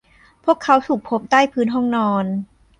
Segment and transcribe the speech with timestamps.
[0.43, 2.25] พวกเขาถูกพบใต้พื้นห้องนอน